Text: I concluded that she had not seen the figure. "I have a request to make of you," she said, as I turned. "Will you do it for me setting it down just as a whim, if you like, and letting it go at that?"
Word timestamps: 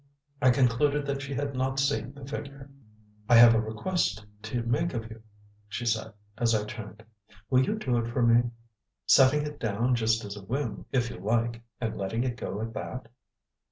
I 0.41 0.49
concluded 0.49 1.05
that 1.05 1.21
she 1.21 1.35
had 1.35 1.53
not 1.53 1.79
seen 1.79 2.15
the 2.15 2.25
figure. 2.25 2.71
"I 3.29 3.35
have 3.35 3.53
a 3.53 3.61
request 3.61 4.25
to 4.41 4.63
make 4.63 4.95
of 4.95 5.07
you," 5.11 5.21
she 5.67 5.85
said, 5.85 6.11
as 6.39 6.55
I 6.55 6.63
turned. 6.65 7.05
"Will 7.51 7.61
you 7.63 7.75
do 7.77 7.97
it 7.99 8.07
for 8.11 8.23
me 8.23 8.49
setting 9.05 9.43
it 9.45 9.59
down 9.59 9.93
just 9.93 10.25
as 10.25 10.35
a 10.35 10.41
whim, 10.43 10.85
if 10.91 11.11
you 11.11 11.19
like, 11.19 11.61
and 11.79 11.95
letting 11.99 12.23
it 12.23 12.35
go 12.35 12.61
at 12.61 12.73
that?" 12.73 13.09